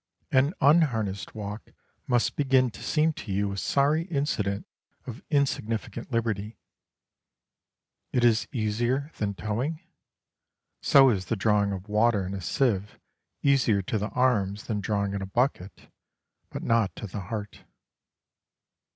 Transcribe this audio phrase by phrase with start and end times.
[0.31, 1.69] An unharnessed walk
[2.07, 4.65] must begin to seem to you a sorry incident
[5.05, 6.57] of insignificant liberty.
[8.11, 9.79] It is easier than towing?
[10.81, 12.97] So is the drawing of water in a sieve
[13.43, 15.91] easier to the arms than drawing in a bucket,
[16.49, 17.63] but not to the heart.